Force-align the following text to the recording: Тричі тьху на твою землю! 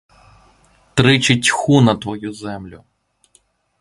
Тричі 0.93 1.35
тьху 1.39 1.81
на 1.81 1.95
твою 1.95 2.33
землю! 2.33 2.83